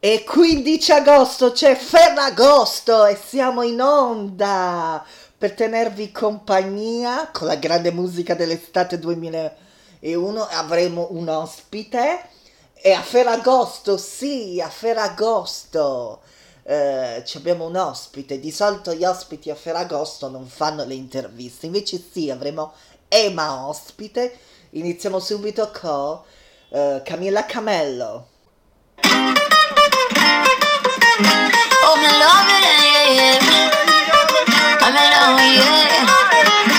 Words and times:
E 0.00 0.22
15 0.22 0.92
agosto 0.92 1.50
c'è 1.50 1.74
Ferragosto 1.74 3.04
e 3.04 3.16
siamo 3.16 3.62
in 3.62 3.80
onda 3.80 5.04
per 5.36 5.54
tenervi 5.54 6.12
compagnia 6.12 7.30
con 7.32 7.48
la 7.48 7.56
grande 7.56 7.90
musica 7.90 8.34
dell'estate 8.34 9.00
2001. 9.00 10.40
Avremo 10.50 11.08
un 11.10 11.28
ospite 11.28 12.28
e 12.74 12.92
a 12.92 13.02
Ferragosto, 13.02 13.96
sì, 13.96 14.62
a 14.64 14.68
Ferragosto 14.68 16.20
eh, 16.62 17.24
abbiamo 17.34 17.66
un 17.66 17.74
ospite. 17.74 18.38
Di 18.38 18.52
solito 18.52 18.94
gli 18.94 19.04
ospiti 19.04 19.50
a 19.50 19.56
Ferragosto 19.56 20.28
non 20.28 20.46
fanno 20.46 20.84
le 20.84 20.94
interviste, 20.94 21.66
invece 21.66 22.00
sì, 22.08 22.30
avremo 22.30 22.72
Emma 23.08 23.66
ospite. 23.66 24.38
Iniziamo 24.70 25.18
subito 25.18 25.72
con 25.72 26.20
eh, 26.68 27.02
Camilla 27.04 27.44
Camello. 27.46 28.28
Oh, 30.16 31.96
my 32.00 32.10
love 32.22 32.46
with 32.48 32.64
yeah, 32.64 33.16
yeah. 33.18 34.80
I'm 34.82 34.96
in 34.96 35.10
love, 35.12 35.40
yeah. 35.56 36.77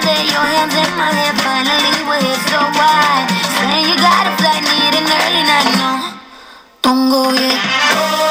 together, 0.00 0.22
your 0.30 0.46
hands 0.54 0.74
in 0.74 0.90
my 0.96 1.10
hair, 1.10 1.32
finally 1.42 2.02
so. 2.50 2.60
Saying 3.58 3.88
you 3.88 3.96
got 3.96 4.24
need 4.62 4.94
an 4.94 5.06
early 5.06 5.42
night, 5.42 5.70
no. 5.78 5.90
Don't 6.82 7.10
go 7.10 7.32
yet. 7.32 8.27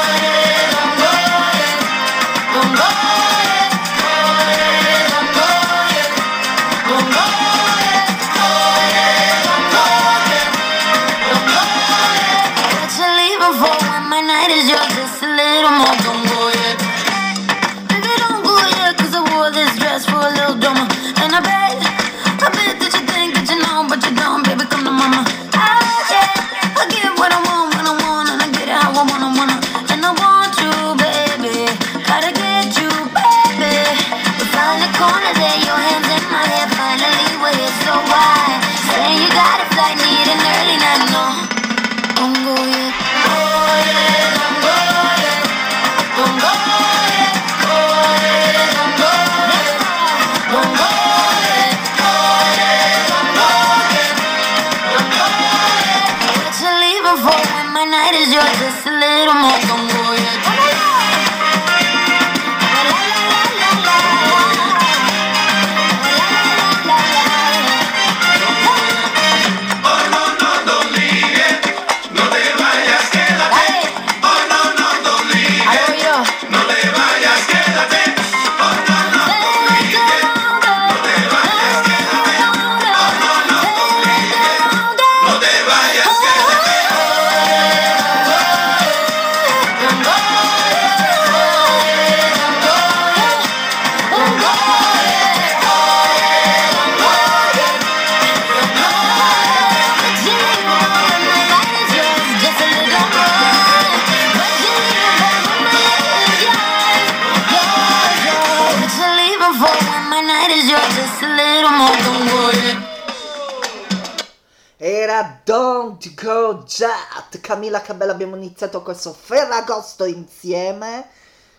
Camilla 117.40 117.82
Cabella 117.82 118.12
abbiamo 118.12 118.36
iniziato 118.36 118.80
questo 118.82 119.12
Ferragosto 119.12 120.04
insieme, 120.04 121.08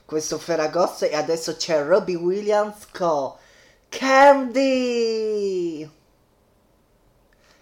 questo 0.06 0.38
Ferragosto 0.38 1.04
e 1.04 1.18
adesso 1.18 1.58
c'è 1.58 1.84
Robbie 1.84 2.16
Williams 2.16 2.88
con 2.94 3.34
Candy. 3.90 5.90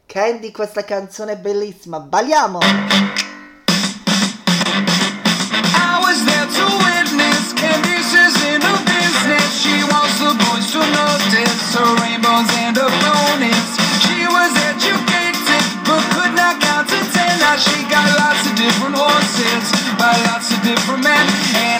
Candy, 0.06 0.51
questa 0.51 0.84
canzone 0.84 1.31
è 1.31 1.38
bellissima, 1.38 2.01
balliamo! 2.01 2.59
I 2.59 2.63
was 6.03 6.24
there 6.24 6.45
to 6.45 6.66
witness 6.85 7.51
Candy's 7.53 8.13
in 8.45 8.62
a 8.62 8.78
business. 8.85 9.59
She 9.59 9.84
wants 9.89 10.19
the 10.19 10.35
boys 10.38 10.69
to 10.72 10.85
notice 10.85 11.74
her 11.74 11.95
rainbows 11.95 12.26
she 17.59 17.84
got 17.90 18.06
lots 18.19 18.45
of 18.45 18.56
different 18.56 18.95
horses 18.95 19.66
by 19.97 20.13
lots 20.29 20.51
of 20.51 20.62
different 20.62 21.03
men. 21.03 21.25
And 21.56 21.76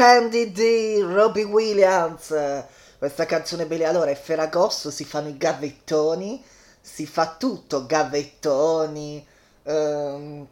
Candy 0.00 0.50
di 0.50 0.98
Robbie 1.02 1.42
Williams. 1.44 2.34
Questa 2.96 3.26
canzone 3.26 3.66
bella. 3.66 3.90
Allora, 3.90 4.10
è 4.10 4.14
Ferragosto, 4.14 4.90
si 4.90 5.04
fanno 5.04 5.28
i 5.28 5.36
gavettoni, 5.36 6.42
si 6.80 7.04
fa 7.06 7.36
tutto, 7.38 7.84
gavettoni, 7.84 9.26
ehm, 9.62 10.46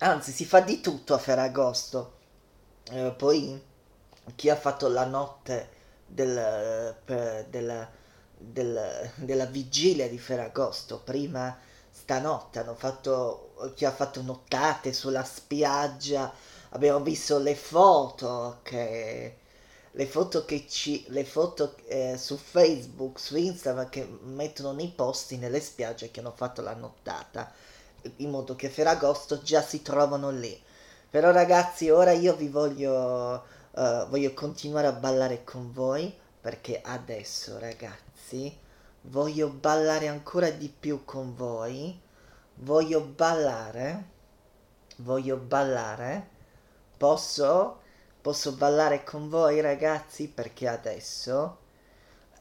anzi 0.00 0.32
si 0.32 0.44
fa 0.44 0.60
di 0.60 0.82
tutto 0.82 1.14
a 1.14 1.18
Ferragosto. 1.18 2.12
Eh, 2.90 3.14
poi 3.16 3.58
chi 4.34 4.50
ha 4.50 4.56
fatto 4.56 4.88
la 4.88 5.04
notte 5.06 5.68
del, 6.06 6.94
per- 7.04 7.46
della, 7.48 7.88
del- 8.36 9.10
della 9.16 9.46
vigilia 9.46 10.08
di 10.08 10.18
Ferragosto, 10.18 11.00
prima 11.02 11.56
stanotte 11.90 12.58
hanno 12.58 12.74
fatto, 12.74 13.72
chi 13.74 13.84
ha 13.84 13.92
fatto 13.92 14.20
nottate 14.22 14.92
sulla 14.92 15.24
spiaggia, 15.24 16.32
abbiamo 16.74 17.00
visto 17.00 17.38
le 17.38 17.54
foto 17.54 18.60
che 18.62 19.38
le 19.92 20.06
foto 20.06 20.44
che 20.44 20.66
ci 20.68 21.04
le 21.08 21.24
foto 21.24 21.76
eh, 21.86 22.16
su 22.18 22.36
Facebook, 22.36 23.18
su 23.18 23.36
Instagram 23.36 23.88
che 23.88 24.06
mettono 24.22 24.72
nei 24.72 24.88
posti 24.88 25.36
nelle 25.36 25.60
spiagge 25.60 26.10
che 26.10 26.20
hanno 26.20 26.32
fatto 26.32 26.62
la 26.62 26.74
nottata 26.74 27.52
in 28.16 28.30
modo 28.30 28.54
che 28.56 28.68
Ferragosto 28.68 29.40
già 29.42 29.62
si 29.62 29.82
trovano 29.82 30.30
lì. 30.30 30.60
Però 31.10 31.30
ragazzi, 31.30 31.90
ora 31.90 32.12
io 32.12 32.34
vi 32.34 32.48
voglio 32.48 33.44
eh, 33.76 34.06
voglio 34.08 34.32
continuare 34.34 34.86
a 34.88 34.92
ballare 34.92 35.44
con 35.44 35.72
voi 35.72 36.12
perché 36.40 36.80
adesso, 36.82 37.58
ragazzi, 37.58 38.56
voglio 39.02 39.48
ballare 39.48 40.08
ancora 40.08 40.50
di 40.50 40.68
più 40.68 41.04
con 41.04 41.34
voi. 41.34 41.98
Voglio 42.56 43.00
ballare. 43.00 44.04
Voglio 44.98 45.36
ballare. 45.36 46.33
Posso? 47.04 47.80
Posso 48.22 48.52
ballare 48.52 49.04
con 49.04 49.28
voi 49.28 49.60
ragazzi 49.60 50.26
perché 50.26 50.66
adesso 50.66 51.58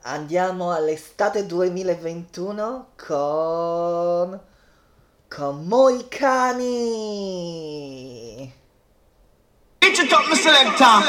andiamo 0.04 0.72
all'estate 0.72 1.46
2021 1.46 2.92
con 3.06 4.40
con 5.28 5.66
Moicani. 5.66 6.64
Up, 9.82 10.28
my 10.30 10.36
selector. 10.38 11.04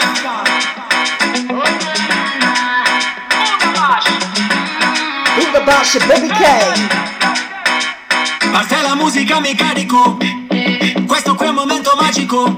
Big 5.37 5.65
Bash 5.65 6.05
Baby 6.07 6.27
K. 6.27 6.43
Parte 8.51 8.83
la 8.83 8.97
musica 8.97 9.39
mi 9.39 9.55
carico 9.55 10.17
Questo 11.07 11.37
qui 11.37 11.47
è 11.47 11.51
un 11.51 11.55
momento 11.55 11.93
magico 11.97 12.57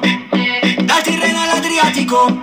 Dal 0.96 1.04
Tirreno 1.04 1.42
all'Adriatico. 1.42 2.38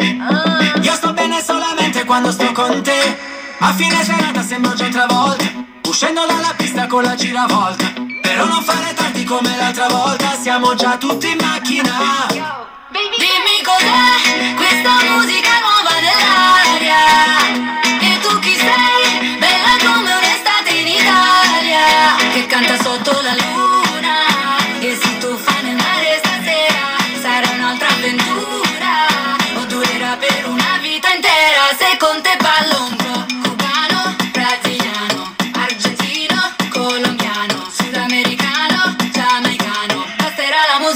Io 0.80 0.94
sto 0.94 1.12
bene 1.12 1.42
solamente 1.42 2.04
quando 2.06 2.32
sto 2.32 2.52
con 2.52 2.84
te. 2.84 3.18
A 3.58 3.74
fine 3.74 4.04
serata 4.04 4.44
sembro 4.44 4.74
già 4.74 4.90
travolta 4.90 5.44
Uscendo 5.88 6.24
dalla 6.28 6.54
pista 6.56 6.86
con 6.86 7.02
la 7.02 7.16
giravolta. 7.16 7.92
Però 8.22 8.46
non 8.46 8.62
fare 8.62 8.94
tardi 8.94 9.24
come 9.24 9.56
l'altra 9.58 9.88
volta 9.88 10.38
Siamo 10.40 10.76
già 10.76 10.98
tutti 10.98 11.32
in 11.32 11.38
macchina. 11.42 12.68
Dimmi 12.92 13.64
cos'è 13.64 14.54
questa 14.54 15.02
musica 15.02 15.50
nuova 15.60 16.00
dell'aria 16.00 17.83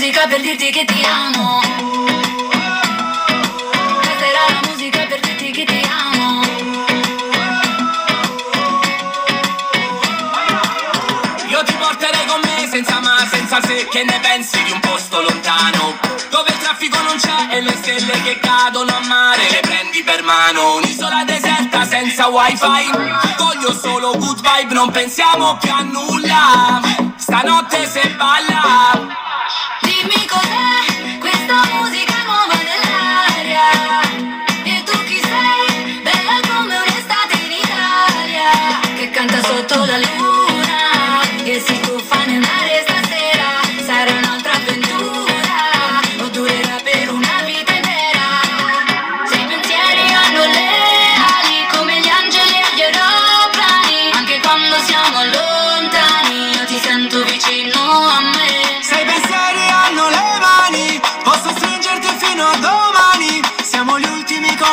musica 0.08 0.28
per 0.28 0.40
dirti 0.40 0.72
che 0.72 0.86
ti 0.86 1.04
amo. 1.04 1.60
Basterà 4.02 4.44
la 4.54 4.70
musica 4.70 5.06
per 5.06 5.20
dirti 5.20 5.52
che 5.52 5.66
ti 5.66 5.90
amo. 5.90 6.42
Io 11.50 11.64
ti 11.64 11.74
porterei 11.74 12.26
con 12.26 12.40
me 12.42 12.70
senza 12.70 13.02
ma, 13.02 13.28
senza 13.30 13.62
se 13.62 13.88
Che 13.90 14.04
ne 14.06 14.20
pensi 14.22 14.64
di 14.64 14.72
un 14.72 14.80
posto 14.80 15.22
lontano? 15.22 15.98
Dove 16.30 16.52
il 16.52 16.58
traffico 16.60 17.02
non 17.02 17.18
c'è 17.18 17.56
e 17.58 17.62
le 17.62 17.76
stelle 17.76 18.22
che 18.24 18.40
cadono 18.40 18.96
a 18.96 19.06
mare 19.08 19.50
Le 19.50 19.60
prendi 19.60 20.04
per 20.04 20.24
mano 20.24 20.76
Un'isola 20.76 21.26
deserta 21.26 21.86
senza 21.86 22.28
wifi. 22.28 22.92
Voglio 23.38 23.78
solo 23.78 24.12
good 24.18 24.40
vibe, 24.42 24.74
non 24.74 24.90
pensiamo 24.90 25.58
più 25.58 25.72
a 25.72 25.82
nulla. 25.82 26.82
Stanotte 27.18 27.86
se 27.86 28.08
balla 28.16 29.26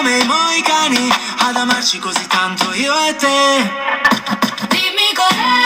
come 0.05 0.19
i 0.19 0.25
moicani 0.27 1.09
Ad 1.39 1.57
amarci 1.57 1.99
così 1.99 2.27
tanto 2.27 2.75
io 2.75 2.95
e 3.07 3.17
te. 3.17 3.73
Dimmi 4.69 5.09
cos'è 5.15 5.64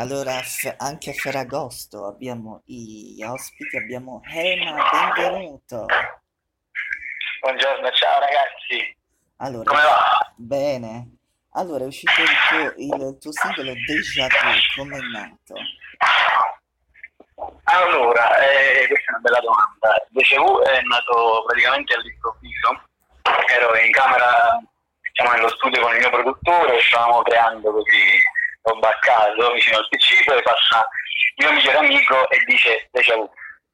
Allora, 0.00 0.40
anche 0.78 1.10
a 1.10 1.12
Ferragosto 1.12 2.06
abbiamo 2.06 2.62
gli 2.64 3.22
ospiti, 3.22 3.76
abbiamo 3.76 4.22
Ema, 4.32 5.12
benvenuto. 5.14 5.84
Buongiorno, 7.42 7.90
ciao 7.90 8.18
ragazzi. 8.18 8.96
Allora, 9.36 9.70
Come 9.70 9.82
va? 9.82 10.32
bene. 10.36 11.16
Allora, 11.52 11.84
è 11.84 11.86
uscito 11.86 12.12
il 12.22 12.28
tuo, 12.48 13.08
il 13.10 13.18
tuo 13.18 13.30
singolo 13.30 13.74
Déjà 13.86 14.26
Vu, 14.26 14.80
come 14.80 14.96
è 14.96 15.00
nato? 15.00 15.54
Allora, 17.64 18.38
eh, 18.38 18.86
questa 18.86 19.04
è 19.04 19.10
una 19.10 19.20
bella 19.20 19.40
domanda. 19.40 20.06
Déjà 20.08 20.40
Vu 20.40 20.62
è 20.62 20.80
nato 20.80 21.44
praticamente 21.46 21.92
all'improvviso. 21.94 22.84
Ero 23.52 23.76
in 23.76 23.90
camera, 23.92 24.58
diciamo, 25.02 25.32
nello 25.34 25.48
studio 25.50 25.82
con 25.82 25.92
il 25.92 25.98
mio 25.98 26.10
produttore, 26.10 26.80
stavamo 26.80 27.20
creando 27.20 27.70
così 27.70 28.16
roba 28.62 28.88
a 28.88 28.98
caso 29.00 29.52
vicino 29.52 29.78
al 29.78 29.88
PC, 29.88 30.24
poi 30.24 30.42
passa 30.42 30.86
il 31.36 31.46
mio 31.46 31.54
migliore 31.54 31.78
amico 31.78 32.28
e 32.30 32.38
dice 32.46 32.88
Déjà 32.92 33.16
Vu. 33.16 33.30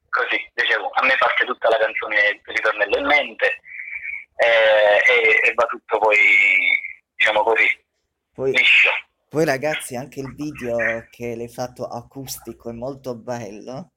Così, 0.09 0.49
Déjà 0.53 0.77
Vu. 0.79 0.89
A 0.93 1.05
me 1.05 1.15
parte 1.17 1.45
tutta 1.45 1.69
la 1.69 1.77
canzone, 1.77 2.15
il 2.29 2.41
ritornello 2.43 2.97
in 2.97 3.05
mente 3.05 3.59
eh, 4.37 5.11
e, 5.11 5.49
e 5.49 5.53
va 5.55 5.65
tutto 5.65 5.97
poi, 5.99 6.17
diciamo 7.15 7.43
così, 7.43 7.85
Poi, 8.33 8.51
liscio. 8.51 8.89
poi 9.29 9.45
ragazzi, 9.45 9.95
anche 9.95 10.19
il 10.19 10.33
video 10.35 11.07
che 11.09 11.35
l'hai 11.35 11.49
fatto 11.49 11.85
acustico 11.85 12.69
è 12.69 12.73
molto 12.73 13.15
bello. 13.15 13.91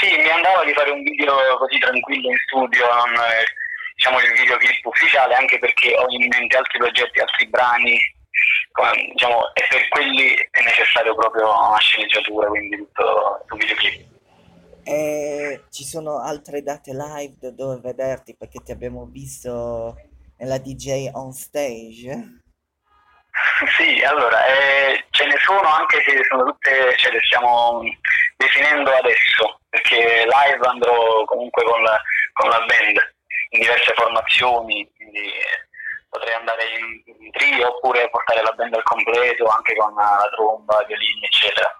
Sì, 0.00 0.14
mi 0.16 0.28
andava 0.28 0.64
di 0.64 0.72
fare 0.74 0.90
un 0.90 1.02
video 1.02 1.56
così 1.58 1.78
tranquillo 1.78 2.28
in 2.30 2.36
studio, 2.48 2.84
non 2.92 3.14
eh, 3.14 3.44
diciamo 3.94 4.20
il 4.20 4.32
videoclip 4.32 4.84
ufficiale, 4.84 5.34
anche 5.34 5.58
perché 5.58 5.94
ho 5.94 6.04
in 6.08 6.26
mente 6.28 6.56
altri 6.56 6.78
progetti, 6.78 7.20
altri 7.20 7.46
brani, 7.48 7.98
diciamo, 9.12 9.54
e 9.54 9.66
per 9.68 9.88
quelli 9.88 10.34
è 10.34 10.62
necessario 10.62 11.14
proprio 11.14 11.46
una 11.46 11.78
sceneggiatura, 11.78 12.48
quindi 12.48 12.76
tutto 12.76 13.44
un 13.50 13.58
videoclip. 13.58 14.14
E 14.84 15.64
ci 15.70 15.84
sono 15.84 16.20
altre 16.20 16.62
date 16.62 16.92
live 16.92 17.34
da 17.40 17.50
dove 17.50 17.80
vederti 17.80 18.36
perché 18.36 18.60
ti 18.62 18.70
abbiamo 18.70 19.06
visto 19.10 19.96
nella 20.38 20.58
DJ 20.58 21.10
on 21.12 21.32
stage. 21.32 22.42
Sì, 23.76 24.02
allora, 24.02 24.46
eh, 24.46 25.04
ce 25.10 25.26
ne 25.26 25.36
sono 25.44 25.68
anche 25.68 26.02
se 26.06 26.24
sono 26.28 26.44
tutte, 26.44 26.96
cioè 26.96 27.12
le 27.12 27.20
stiamo 27.22 27.82
definendo 28.36 28.90
adesso, 28.90 29.60
perché 29.68 30.24
live 30.24 30.66
andrò 30.66 31.24
comunque 31.24 31.62
con 31.64 31.82
la, 31.82 32.00
con 32.32 32.48
la 32.48 32.58
band 32.60 33.14
in 33.50 33.60
diverse 33.60 33.92
formazioni, 33.94 34.90
quindi 34.96 35.18
eh, 35.18 35.55
potrei 36.26 36.34
andare 36.34 36.62
in, 36.78 37.24
in 37.24 37.30
trio 37.30 37.68
oppure 37.68 38.10
portare 38.10 38.42
la 38.42 38.50
band 38.52 38.74
al 38.74 38.82
completo 38.82 39.46
anche 39.46 39.74
con 39.76 39.94
la 39.94 40.28
tromba, 40.34 40.82
violini 40.86 41.24
eccetera. 41.24 41.70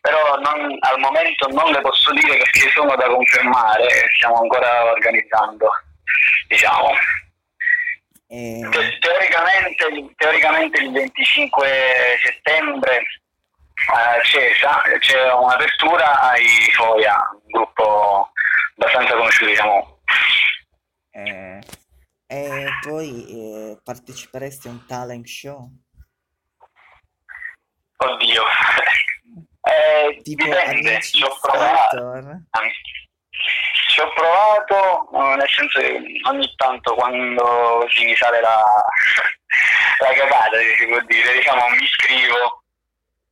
Però 0.00 0.36
non- 0.36 0.76
al 0.80 0.98
momento 0.98 1.48
non 1.48 1.72
le 1.72 1.80
posso 1.80 2.12
dire 2.12 2.36
perché 2.36 2.70
sono 2.70 2.94
da 2.94 3.06
confermare 3.06 3.86
e 3.86 4.08
stiamo 4.14 4.36
ancora 4.40 4.84
organizzando, 4.84 5.68
diciamo. 6.48 6.90
E... 8.28 8.68
Te- 8.70 8.98
Teoricamente, 8.98 10.14
teoricamente 10.16 10.82
il 10.82 10.92
25 10.92 11.68
settembre 12.22 13.02
a 13.92 14.20
Cesa 14.22 14.82
c'è 14.98 15.32
un'apertura 15.32 16.20
ai 16.30 16.46
Foia, 16.72 17.16
un 17.32 17.40
gruppo 17.46 18.30
abbastanza 18.76 19.14
conosciuto 19.14 19.50
diciamo. 19.50 19.98
Eh, 21.12 21.58
e 22.26 22.66
poi 22.80 23.26
eh, 23.28 23.78
parteciperesti 23.82 24.68
a 24.68 24.70
un 24.72 24.86
talent 24.86 25.26
show? 25.26 25.70
Oddio. 27.96 28.42
Eh, 29.66 30.22
Tipo 30.22 30.44
dipende, 30.44 31.02
ci 31.02 31.20
ho 31.24 31.36
provato. 31.40 31.96
Ci 33.88 34.00
ho 34.00 34.12
provato, 34.12 35.08
nel 35.34 35.48
senso 35.48 35.80
che 35.80 36.20
ogni 36.28 36.54
tanto 36.54 36.94
quando 36.94 37.84
si 37.90 38.04
mi 38.04 38.14
sale 38.14 38.40
la, 38.40 38.62
la 40.06 40.12
capata, 40.14 40.58
si 40.78 40.86
può 40.86 41.00
dire, 41.06 41.32
diciamo, 41.32 41.68
mi 41.70 41.82
iscrivo 41.82 42.62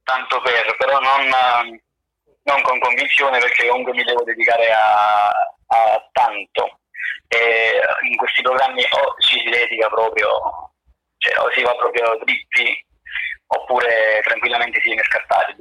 tanto 0.03 0.41
per, 0.41 0.77
però 0.77 0.99
non, 0.99 1.81
non 2.43 2.63
con 2.63 2.81
convinzione 2.81 3.39
perché 3.39 3.69
comunque 3.69 3.93
mi 3.93 4.03
devo 4.03 4.25
dedicare 4.25 4.73
a, 4.73 5.29
a 5.29 6.09
tanto. 6.11 6.81
E 7.29 7.81
in 8.09 8.17
questi 8.17 8.43
programmi 8.43 8.83
o 8.83 9.21
ci 9.21 9.39
si 9.39 9.49
dedica 9.49 9.89
proprio, 9.89 10.73
cioè 11.19 11.39
o 11.39 11.51
si 11.53 11.63
va 11.63 11.75
proprio 11.75 12.19
dritti 12.25 12.87
oppure 13.47 14.21
tranquillamente 14.23 14.81
si 14.81 14.89
viene 14.89 15.03
scartati. 15.05 15.55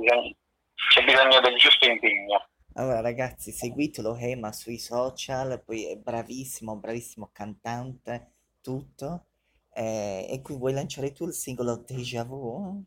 C'è 0.89 1.03
bisogno 1.03 1.39
del 1.39 1.57
giusto 1.57 1.85
impegno. 1.85 2.47
Allora 2.75 3.01
ragazzi, 3.01 3.51
seguitelo 3.51 4.15
Ema 4.17 4.51
sui 4.51 4.79
social, 4.79 5.63
poi 5.63 5.91
è 5.91 5.95
bravissimo, 5.95 6.75
bravissimo 6.77 7.29
cantante, 7.31 8.33
tutto. 8.61 9.27
Eh, 9.71 10.27
e 10.29 10.41
qui 10.41 10.57
vuoi 10.57 10.73
lanciare 10.73 11.11
tu 11.11 11.25
il 11.25 11.33
singolo 11.33 11.77
Déjà 11.77 12.23
Vu? 12.23 12.83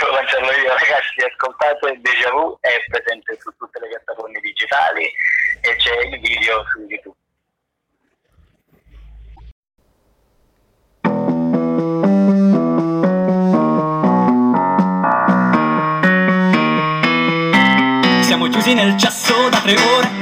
Devo 0.00 0.12
lanciarlo 0.12 0.50
io, 0.50 0.68
ragazzi, 0.68 1.24
ascoltate 1.24 2.00
Deja 2.00 2.30
Vu, 2.32 2.58
è 2.60 2.82
presente 2.88 3.38
su 3.40 3.54
tutte 3.56 3.78
le 3.80 3.88
piattaforme 3.88 4.40
digitali 4.40 5.04
e 5.60 5.76
c'è 5.76 6.00
il 6.06 6.20
video 6.20 6.64
su 6.66 6.80
YouTube. 6.80 7.14
Siamo 18.22 18.48
chiusi 18.48 18.74
nel 18.74 18.96
cesso 18.98 19.48
da 19.48 19.60
tre 19.60 19.76
ore 19.76 20.15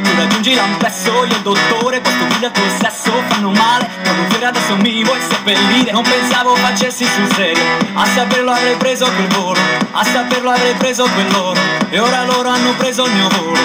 Tu 0.45 0.51
raggiungi 0.51 0.55
l'amplesso, 0.55 1.25
io 1.25 1.37
il 1.37 1.41
dottore 1.41 2.03
Questo 2.03 2.27
video 2.27 2.51
tuo 2.51 2.69
sesso 2.79 3.11
fanno 3.29 3.51
male. 3.51 3.89
Quando 4.03 4.29
fiore 4.29 4.45
adesso 4.45 4.77
mi 4.77 5.03
vuoi 5.03 5.19
seppellire. 5.19 5.91
Non 5.91 6.03
pensavo 6.03 6.55
facessi 6.57 7.07
sul 7.07 7.33
serio. 7.33 7.63
A 7.95 8.05
saperlo 8.05 8.51
avrei 8.51 8.77
preso 8.77 9.07
quel 9.07 9.27
volo 9.29 9.59
A 9.93 10.05
saperlo 10.05 10.51
avrei 10.51 10.75
preso 10.75 11.09
quell'oro. 11.15 11.59
E 11.89 11.99
ora 11.99 12.25
loro 12.25 12.51
hanno 12.51 12.75
preso 12.75 13.07
il 13.07 13.13
mio 13.13 13.29
volo. 13.29 13.59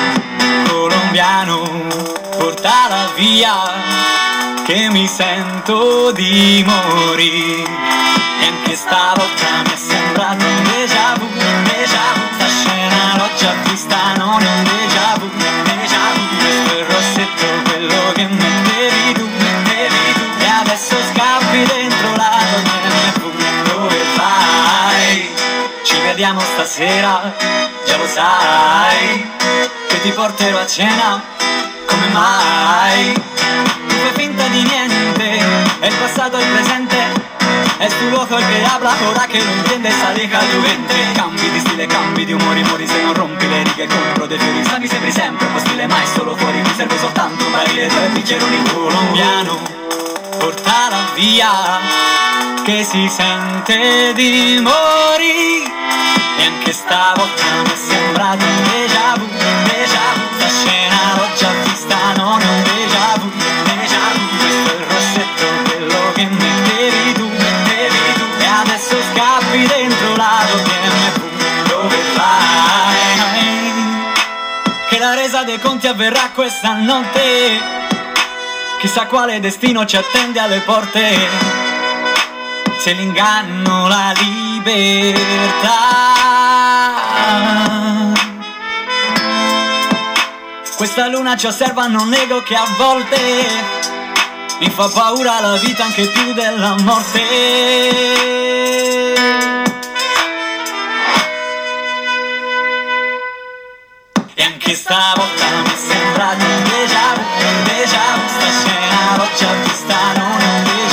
Colombiano, 0.70 1.64
portala 2.38 3.10
via 3.14 3.54
Che 4.66 4.90
mi 4.90 5.06
sento 5.06 6.12
di 6.12 6.64
morire. 6.66 7.64
E 8.40 8.46
anche 8.46 8.76
stavolta 8.76 9.64
mi 9.66 9.74
è 9.74 9.76
sembrato 9.76 10.46
un 10.46 10.64
déjà 10.64 11.14
vu, 11.18 11.28
déjà 11.28 12.14
vu. 12.14 12.38
La 12.38 12.48
scena 12.48 13.18
l'ho 13.18 13.30
già 13.38 13.54
vista, 13.66 14.14
non 14.16 14.42
è 14.42 14.48
un 14.48 14.64
déjà 14.64 14.74
vu, 14.74 14.79
Ci 26.20 26.26
vediamo 26.26 26.46
stasera, 26.54 27.34
già 27.86 27.96
lo 27.96 28.06
sai 28.06 29.26
Che 29.88 30.02
ti 30.02 30.12
porterò 30.12 30.60
a 30.60 30.66
cena, 30.66 31.24
come 31.86 32.08
mai? 32.10 33.14
Tu 33.14 33.96
fai 33.96 34.12
finta 34.16 34.44
di 34.48 34.64
niente, 34.64 35.40
è 35.80 35.88
il 35.88 35.96
passato 35.96 36.38
e 36.38 36.42
il 36.42 36.48
presente 36.52 36.98
Es 37.78 37.94
tu 37.98 38.14
ojo 38.14 38.38
el 38.38 38.46
que 38.46 38.66
habla, 38.66 38.94
ora 39.08 39.28
che 39.28 39.42
lo 39.42 39.50
entiende 39.50 39.88
esa 39.88 40.10
vieja 40.12 40.40
juvente 40.52 40.94
Cambi 41.14 41.52
di 41.52 41.60
stile, 41.62 41.86
cambi 41.86 42.26
di 42.26 42.34
umori, 42.34 42.64
mori 42.64 42.86
se 42.86 43.02
non 43.02 43.14
rompi 43.14 43.48
le 43.48 43.64
righe 43.64 43.88
Compro 43.88 44.26
dei 44.26 44.38
fiori, 44.38 44.62
stavi 44.66 44.88
sempre 44.90 45.12
sempre, 45.12 45.48
un 45.48 45.60
stile 45.60 45.88
mai 45.88 46.06
solo 46.06 46.36
fuori 46.36 46.58
Mi 46.58 46.74
serve 46.76 47.00
soltanto 47.00 47.46
un 47.46 47.52
barile, 47.54 47.88
due 47.88 48.10
bicchieroni 48.10 48.64
colombiano 48.74 49.58
Portala 50.38 50.98
via, 51.16 51.80
che 52.66 52.84
si 52.84 53.08
sente 53.08 54.12
di 54.14 54.60
morire 54.62 55.79
E 56.40 56.46
anche 56.46 56.72
stavolta 56.72 57.44
mi 57.64 57.70
è 57.70 57.76
sembrato 57.76 58.46
un 58.46 58.64
déjà 58.64 59.14
vu, 59.18 59.28
déjà 59.28 60.06
vu. 60.16 60.24
La 60.40 60.48
scena 60.48 61.16
l'ho 61.18 61.28
già 61.36 61.52
vista, 61.64 61.98
non 62.16 62.40
è 62.42 62.46
un 62.46 62.64
déjà 62.64 63.18
vu, 63.18 63.30
déjà 63.30 64.00
vu 64.14 64.24
Questo 64.38 64.70
è 64.70 64.76
il 64.80 64.86
rossetto, 64.88 65.46
quello 65.66 66.12
che 66.14 66.26
mettevi 66.26 67.12
tu, 67.12 67.28
mettevi 67.28 68.14
tu. 68.14 68.26
E 68.40 68.46
adesso 68.46 68.96
scappi 69.12 69.68
dentro 69.68 70.16
la 70.16 70.46
tua 70.50 70.62
BMW 70.62 71.68
Dove 71.68 71.98
vai? 72.16 73.08
Che 74.88 74.98
la 74.98 75.14
resa 75.16 75.44
dei 75.44 75.60
conti 75.60 75.88
avverrà 75.88 76.30
questa 76.34 76.72
notte. 76.74 77.60
Chissà 78.80 79.08
quale 79.08 79.42
destino 79.42 79.86
ci 79.86 79.98
attende 79.98 80.40
alle 80.40 80.60
porte. 80.60 81.18
Se 82.78 82.94
l'inganno 82.94 83.90
la 83.90 84.14
libertà 84.16 86.09
questa 90.76 91.08
luna 91.08 91.36
ci 91.36 91.46
osserva, 91.46 91.88
non 91.88 92.08
nego 92.08 92.42
che 92.42 92.56
a 92.56 92.66
volte 92.78 93.18
mi 94.60 94.70
fa 94.70 94.88
paura 94.88 95.42
la 95.42 95.58
vita 95.58 95.84
anche 95.84 96.06
più 96.08 96.34
della 96.34 96.76
morte. 96.80 97.22
E 104.34 104.44
anche 104.44 104.74
stavolta 104.74 105.46
mi 105.64 105.76
sembra 105.76 106.34
di 106.36 106.46
un 106.46 106.64
déjà 106.64 107.14
vu, 107.14 107.24
un 107.46 107.64
déjà 107.64 108.16
vu, 108.16 108.28
sta 108.28 108.50
scena 108.60 109.18
l'ho 109.18 109.28
già 109.38 109.52
vista, 109.64 109.98
non 110.16 110.40
è 110.40 110.62
vero. 110.64 110.89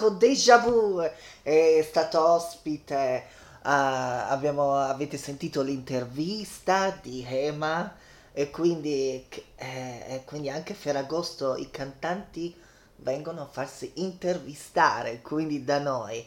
Ema 0.00 0.08
con 0.08 0.18
Deja 0.18 0.58
Vu, 0.58 1.00
è 1.42 1.86
stato 1.86 2.26
ospite, 2.26 2.96
eh, 2.96 3.24
abbiamo, 3.62 4.74
avete 4.76 5.18
sentito 5.18 5.60
l'intervista 5.60 6.98
di 7.02 7.24
Ema 7.28 7.94
e 8.32 8.50
quindi, 8.50 9.26
eh, 9.56 10.22
quindi 10.24 10.48
anche 10.48 10.72
Ferragosto 10.72 11.54
i 11.56 11.70
cantanti 11.70 12.58
vengono 12.96 13.42
a 13.42 13.46
farsi 13.46 13.92
intervistare, 13.96 15.20
quindi 15.20 15.64
da 15.64 15.78
noi. 15.78 16.26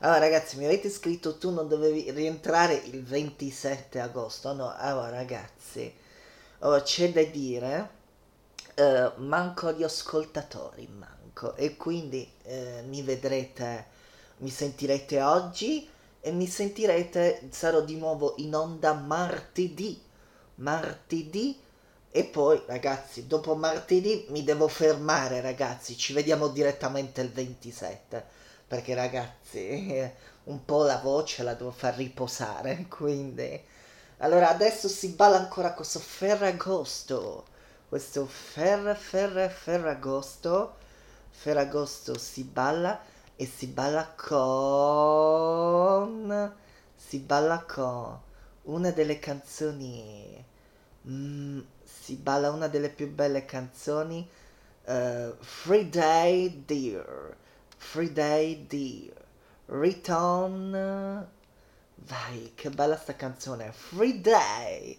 Allora 0.00 0.18
ragazzi, 0.18 0.58
mi 0.58 0.66
avete 0.66 0.90
scritto 0.90 1.38
tu 1.38 1.50
non 1.50 1.66
dovevi 1.66 2.10
rientrare 2.10 2.74
il 2.74 3.02
27 3.02 4.00
agosto, 4.00 4.52
no? 4.52 4.74
Allora 4.76 5.08
ragazzi, 5.08 5.92
oh, 6.60 6.82
c'è 6.82 7.10
da 7.10 7.22
dire 7.22 7.88
eh, 8.74 9.12
manco 9.16 9.72
gli 9.72 9.82
ascoltatori, 9.82 10.86
manco. 10.88 11.23
E 11.56 11.76
quindi 11.76 12.28
eh, 12.44 12.82
mi 12.86 13.02
vedrete, 13.02 13.86
mi 14.38 14.50
sentirete 14.50 15.20
oggi 15.20 15.88
e 16.20 16.32
mi 16.32 16.46
sentirete, 16.46 17.48
sarò 17.50 17.82
di 17.82 17.96
nuovo 17.96 18.34
in 18.38 18.54
onda 18.54 18.92
martedì. 18.94 20.00
Martedì. 20.56 21.60
E 22.10 22.24
poi, 22.24 22.62
ragazzi, 22.66 23.26
dopo 23.26 23.54
martedì 23.56 24.26
mi 24.30 24.44
devo 24.44 24.68
fermare, 24.68 25.40
ragazzi. 25.40 25.96
Ci 25.96 26.12
vediamo 26.12 26.48
direttamente 26.48 27.20
il 27.20 27.30
27. 27.30 28.24
Perché, 28.66 28.94
ragazzi, 28.94 30.10
un 30.44 30.64
po' 30.64 30.84
la 30.84 30.98
voce 30.98 31.42
la 31.42 31.54
devo 31.54 31.72
far 31.72 31.96
riposare. 31.96 32.86
Quindi. 32.88 33.60
Allora, 34.18 34.48
adesso 34.48 34.88
si 34.88 35.08
balla 35.08 35.36
ancora 35.36 35.74
questo 35.74 35.98
Ferragosto 35.98 37.52
questo 37.94 38.26
Fer 38.26 38.96
Fer 38.96 39.48
Ferragosto 39.50 40.76
Ferragosto 41.36 42.16
si 42.16 42.44
balla 42.44 43.00
e 43.36 43.44
si 43.46 43.66
balla 43.66 44.14
con 44.16 44.94
si 46.96 47.18
balla 47.18 47.64
con 47.64 48.18
una 48.62 48.90
delle 48.92 49.18
canzoni 49.18 50.42
mm, 51.06 51.60
si 51.82 52.14
balla 52.16 52.50
una 52.50 52.68
delle 52.68 52.88
più 52.88 53.10
belle 53.10 53.44
canzoni 53.44 54.26
eh, 54.84 55.34
Free 55.38 55.88
Day 55.88 56.64
Dear 56.64 57.36
Free 57.76 58.12
Day 58.12 58.66
Dear 58.66 59.22
Return. 59.66 61.28
Vai 61.96 62.52
che 62.54 62.70
bella 62.70 62.96
sta 62.96 63.14
canzone 63.14 63.72
Free 63.72 64.20
Day 64.20 64.98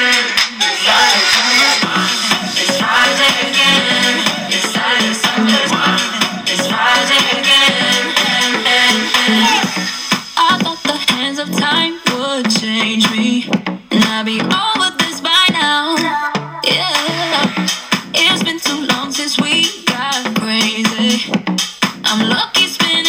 is 22.57 22.77
me. 22.81 23.00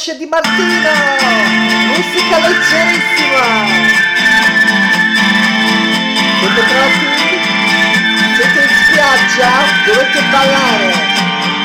Pesce 0.00 0.16
di 0.16 0.24
Martino! 0.24 0.92
Musica 1.88 2.38
leggerissima! 2.38 3.44
Siete 6.40 6.62
pronti? 6.70 7.06
Siete 8.34 8.60
in 8.62 8.70
spiaggia? 8.82 9.50
Dovete 9.84 10.22
ballare! 10.30 10.88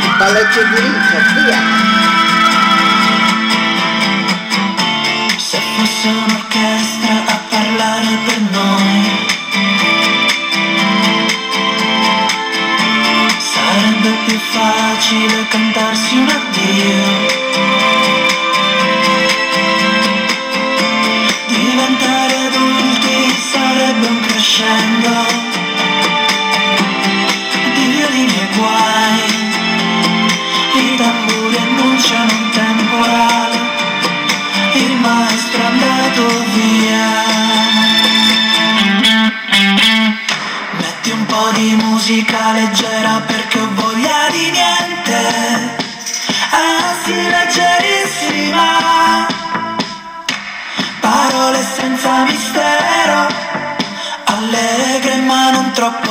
Il 0.01 0.15
balletto 0.17 0.63
di 0.63 0.75
Rico, 0.75 1.17
via! 1.45 1.83
fosse 5.77 6.07
un'orchestra 6.07 7.13
a 7.25 7.39
parlare 7.49 8.17
per 8.25 8.39
noi. 8.51 9.23
Sarebbe 13.37 14.09
più 14.25 14.37
facile 14.51 15.47
cantarsi 15.49 16.17
un 16.17 16.29
addio. 16.29 17.14
Mistero, 52.25 53.27
allegre 54.25 55.15
ma 55.17 55.51
non 55.51 55.71
troppo. 55.71 56.04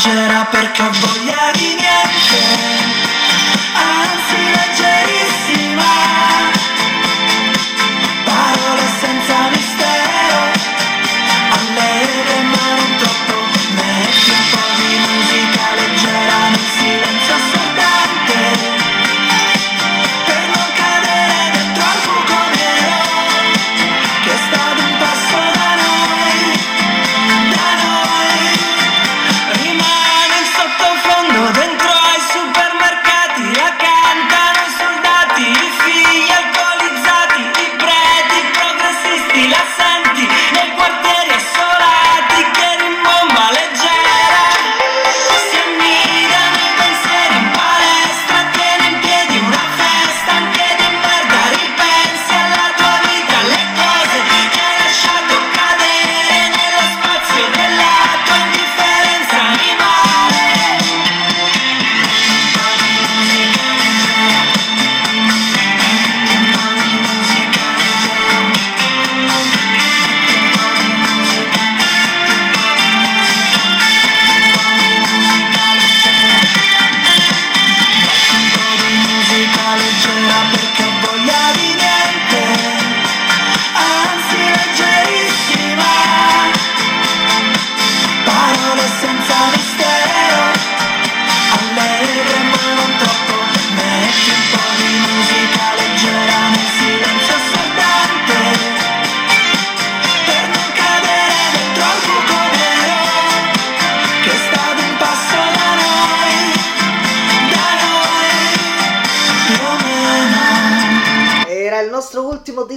Musica 0.00 0.14
leggera 0.14 0.46
perché 0.46 0.69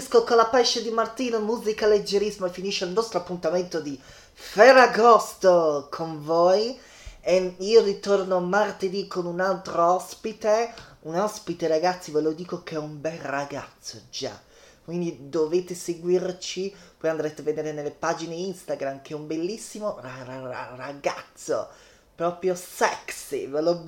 ultimo 0.03 0.19
disco 0.19 0.23
con 0.23 0.35
la 0.35 0.45
pesce 0.47 0.81
di 0.81 0.89
Martino, 0.89 1.39
musica 1.39 1.87
leggerismo 1.87 2.45
e 2.45 2.49
finisce 2.49 2.83
il 2.85 2.91
nostro 2.91 3.19
appuntamento 3.19 3.79
di 3.79 3.99
Ferragosto 4.33 5.87
con 5.89 6.23
voi. 6.23 6.77
E 7.21 7.55
io 7.59 7.81
ritorno 7.81 8.41
martedì 8.41 9.07
con 9.07 9.25
un 9.25 9.39
altro 9.39 9.93
ospite, 9.93 10.73
un 11.01 11.15
ospite 11.15 11.67
ragazzi 11.67 12.11
ve 12.11 12.19
lo 12.19 12.33
dico 12.33 12.63
che 12.63 12.75
è 12.75 12.77
un 12.77 12.99
bel 12.99 13.17
ragazzo 13.19 14.01
già, 14.09 14.37
quindi 14.83 15.29
dovete 15.29 15.73
seguirci, 15.73 16.75
poi 16.97 17.09
andrete 17.09 17.39
a 17.39 17.45
vedere 17.45 17.71
nelle 17.71 17.91
pagine 17.91 18.35
Instagram 18.35 19.01
che 19.01 19.13
è 19.13 19.15
un 19.15 19.25
bellissimo 19.25 19.99
ra- 20.01 20.23
ra- 20.25 20.41
ra- 20.41 20.73
ragazzo, 20.75 21.69
proprio 22.13 22.55
sexy, 22.55 23.47
ve 23.47 23.61
lo... 23.61 23.85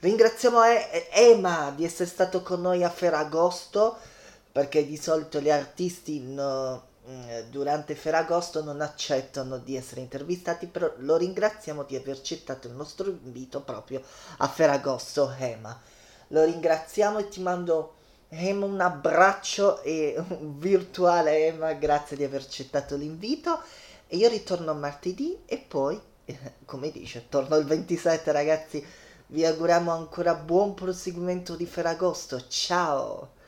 Ringraziamo 0.00 0.62
E- 0.64 1.08
Ema 1.12 1.72
di 1.74 1.84
essere 1.84 2.08
stato 2.08 2.42
con 2.42 2.60
noi 2.60 2.82
a 2.82 2.90
Ferragosto 2.90 3.96
perché 4.52 4.86
di 4.86 4.98
solito 4.98 5.40
gli 5.40 5.50
artisti 5.50 6.20
no, 6.20 6.88
mm, 7.08 7.50
durante 7.50 7.94
Ferragosto 7.94 8.62
non 8.62 8.82
accettano 8.82 9.56
di 9.56 9.76
essere 9.76 10.02
intervistati, 10.02 10.66
però 10.66 10.92
lo 10.98 11.16
ringraziamo 11.16 11.84
di 11.84 11.96
aver 11.96 12.18
accettato 12.18 12.68
il 12.68 12.74
nostro 12.74 13.08
invito 13.08 13.62
proprio 13.62 14.02
a 14.38 14.48
Ferragosto, 14.48 15.34
Ema. 15.38 15.80
Lo 16.28 16.44
ringraziamo 16.44 17.18
e 17.18 17.28
ti 17.28 17.40
mando 17.40 17.94
Ema 18.28 18.66
un 18.66 18.80
abbraccio 18.80 19.82
e 19.82 20.22
un 20.28 20.58
virtuale 20.58 21.46
Ema, 21.46 21.72
grazie 21.72 22.16
di 22.18 22.24
aver 22.24 22.42
accettato 22.42 22.94
l'invito 22.96 23.58
e 24.06 24.16
io 24.18 24.28
ritorno 24.28 24.74
martedì 24.74 25.42
e 25.46 25.56
poi, 25.56 25.98
come 26.66 26.90
dice, 26.90 27.26
torno 27.30 27.56
il 27.56 27.64
27 27.64 28.30
ragazzi. 28.32 28.86
Vi 29.28 29.46
auguriamo 29.46 29.90
ancora 29.90 30.34
buon 30.34 30.74
proseguimento 30.74 31.56
di 31.56 31.64
Ferragosto. 31.64 32.46
Ciao! 32.48 33.40